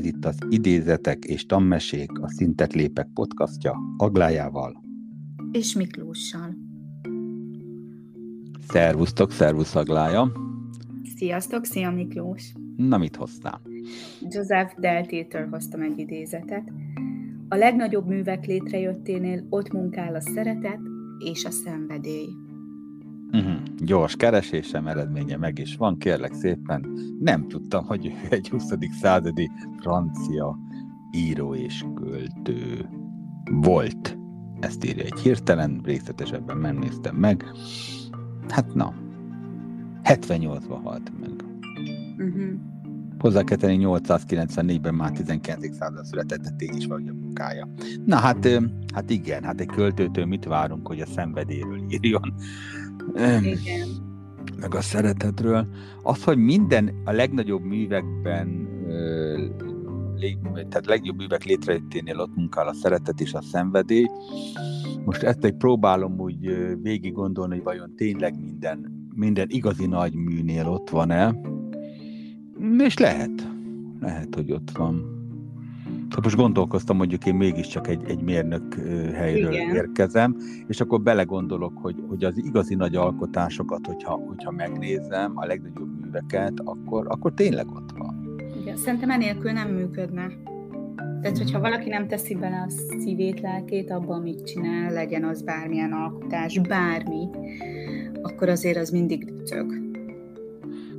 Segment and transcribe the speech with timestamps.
[0.00, 4.82] ez itt az Idézetek és Tammesék, a Szintet Lépek podcastja Aglájával.
[5.52, 6.56] És Miklóssal.
[8.68, 10.32] Szervusztok, szervusz Aglája.
[11.16, 12.52] Sziasztok, szia Miklós.
[12.76, 13.60] Na, mit hoztál?
[14.28, 16.72] Joseph Deltétől hoztam egy idézetet.
[17.48, 20.80] A legnagyobb művek létrejötténél ott munkál a szeretet
[21.18, 22.28] és a szenvedély.
[23.32, 23.56] Uh-huh.
[23.76, 26.86] Gyors keresésem eredménye meg is van, kérlek szépen.
[27.20, 28.64] Nem tudtam, hogy ő egy 20.
[29.00, 30.58] századi francia
[31.10, 32.88] író és költő
[33.50, 34.18] volt.
[34.60, 37.44] Ezt írja egy hirtelen, részletesebben megnéztem meg.
[38.48, 38.94] Hát na,
[40.04, 41.44] 78-ban halt meg.
[42.18, 42.50] Uh-huh.
[43.20, 45.76] Hozzá kell tenni, 894-ben már 19.
[45.76, 47.68] század született, tény is vagy a munkája.
[48.04, 48.48] Na hát,
[48.94, 52.34] hát igen, hát egy költőtől mit várunk, hogy a szenvedéről írjon?
[53.40, 53.88] Igen.
[54.60, 55.66] Meg a szeretetről.
[56.02, 58.68] Az, hogy minden a legnagyobb művekben
[60.54, 64.06] tehát legjobb művek létrejötténél ott munkál a szeretet és a szenvedély.
[65.04, 70.66] Most ezt egy próbálom úgy végig gondolni, hogy vajon tényleg minden, minden igazi nagy műnél
[70.66, 71.34] ott van-e.
[72.78, 73.48] És lehet.
[74.00, 75.18] Lehet, hogy ott van.
[75.84, 78.74] Szóval most gondolkoztam, mondjuk én mégiscsak egy, egy mérnök
[79.14, 79.74] helyről Igen.
[79.74, 86.00] érkezem, és akkor belegondolok, hogy, hogy az igazi nagy alkotásokat, hogyha, hogyha megnézem, a legnagyobb
[86.00, 88.36] műveket, akkor, akkor tényleg ott van.
[88.60, 90.26] Igen, szerintem enélkül nem működne.
[91.20, 95.92] Tehát, hogyha valaki nem teszi bele a szívét, lelkét abban, amit csinál, legyen az bármilyen
[95.92, 97.28] alkotás, bármi,
[98.22, 99.89] akkor azért az mindig döcög.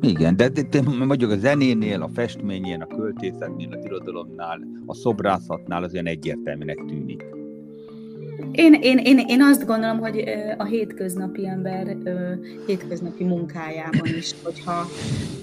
[0.00, 5.82] Igen, de, de, de mondjuk a zenénél, a festményén, a költészetnél, a irodalomnál, a szobrászatnál
[5.82, 7.24] az olyan egyértelműnek tűnik.
[8.52, 10.24] Én, én, én, én azt gondolom, hogy
[10.56, 11.96] a hétköznapi ember
[12.66, 14.86] hétköznapi munkájában is, hogyha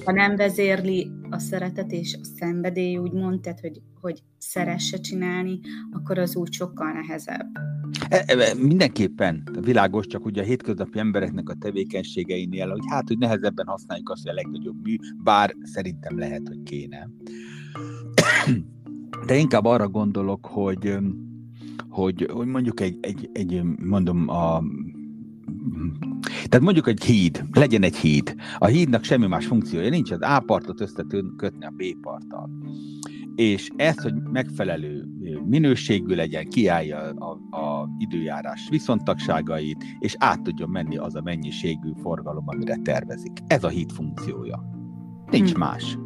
[0.05, 5.59] ha nem vezérli a szeretet és a szenvedély, úgymond, tehát hogy, hogy szeresse csinálni,
[5.91, 7.47] akkor az úgy sokkal nehezebb.
[8.09, 13.67] E, e, mindenképpen világos, csak ugye a hétköznapi embereknek a tevékenységeinél, hogy hát, hogy nehezebben
[13.67, 17.09] használjuk azt, hogy a legnagyobb mű, bár szerintem lehet, hogy kéne.
[19.25, 20.97] De inkább arra gondolok, hogy
[21.89, 24.63] hogy, hogy mondjuk egy, egy, egy, mondom, a
[26.25, 28.35] tehát mondjuk egy híd, legyen egy híd.
[28.57, 32.49] A hídnak semmi más funkciója nincs, az A partot összekötni a B parttal.
[33.35, 35.07] És ezt, hogy megfelelő
[35.45, 42.43] minőségű legyen, kiállja a, a időjárás viszontagságait, és át tudjon menni az a mennyiségű forgalom,
[42.47, 43.39] amire tervezik.
[43.47, 44.63] Ez a híd funkciója.
[45.31, 45.59] Nincs hmm.
[45.59, 45.97] más.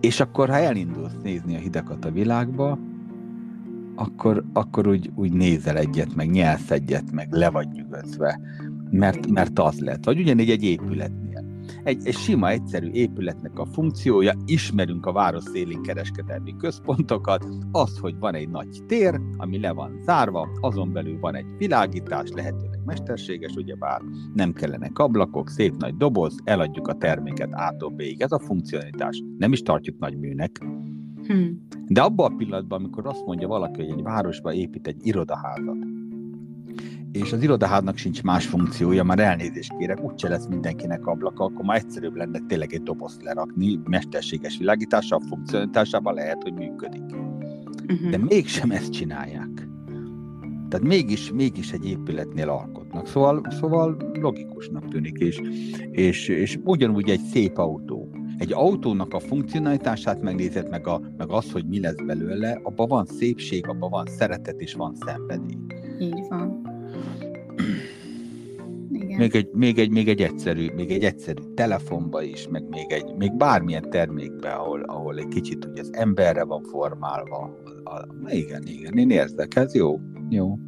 [0.00, 2.78] És akkor, ha elindulsz nézni a hidakat a világba,
[3.94, 8.38] akkor, akkor úgy, úgy nézel egyet, meg nyelsz egyet, meg le vagy nyugodva,
[8.90, 10.04] mert, mert az lett.
[10.04, 11.25] Vagy ugyanígy egy épületnél.
[11.82, 18.18] Egy, egy sima, egyszerű épületnek a funkciója, ismerünk a város szélén kereskedelmi központokat, az, hogy
[18.18, 23.54] van egy nagy tér, ami le van zárva, azon belül van egy világítás, lehetőleg mesterséges,
[23.54, 24.00] ugyebár
[24.34, 29.22] nem kellenek ablakok, szép nagy doboz, eladjuk a terméket ától Ez a funkcionalitás.
[29.38, 30.58] Nem is tartjuk nagy műnek.
[31.26, 31.66] Hmm.
[31.86, 35.76] De abban a pillanatban, amikor azt mondja valaki, hogy egy városba épít egy irodaházat,
[37.16, 41.76] és az irodaháznak sincs más funkciója, már elnézést kérek, úgyse lesz mindenkinek ablaka, akkor már
[41.76, 47.02] egyszerűbb lenne tényleg egy dobozt lerakni, mesterséges világítással, funkcionalitásában lehet, hogy működik.
[47.02, 48.10] Uh-huh.
[48.10, 49.68] De mégsem ezt csinálják.
[50.68, 53.06] Tehát mégis, mégis egy épületnél alkotnak.
[53.06, 55.40] Szóval, szóval logikusnak tűnik, és,
[55.90, 61.52] és, és ugyanúgy egy szép autó egy autónak a funkcionalitását megnézed, meg, a, meg az,
[61.52, 65.58] hogy mi lesz belőle, abban van szépség, abban van szeretet és van szenvedély.
[66.00, 66.75] Így van.
[69.16, 69.28] Igen.
[69.28, 73.14] Még egy, még, egy, még egy egyszerű, még egy egyszerű telefonba is, meg még egy,
[73.18, 77.58] még bármilyen termékbe, ahol, ahol egy kicsit ugye az emberre van formálva.
[77.84, 80.58] A, a, igen, igen, én érzek, ez jó, jó.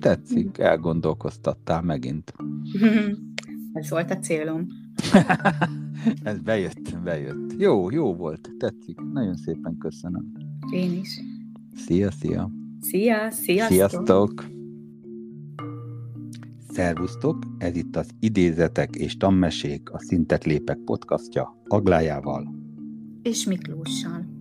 [0.00, 2.32] Tetszik, elgondolkoztattál megint.
[3.72, 4.66] ez volt a célom.
[6.22, 7.54] Ez bejött, bejött.
[7.58, 9.00] Jó, jó volt, tetszik.
[9.12, 10.32] Nagyon szépen köszönöm.
[10.72, 11.20] Én is.
[11.74, 12.50] Szia, szia.
[12.80, 13.76] Szia, sziasztok.
[13.76, 14.57] Sziasztok.
[16.78, 22.54] Szervusztok, ez itt az Idézetek és Tammesék, a Szintet Lépek podcastja Aglájával.
[23.22, 24.37] És Miklóssal.